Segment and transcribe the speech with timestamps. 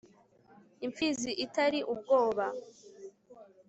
[0.85, 2.45] Imfizi itari ubwoba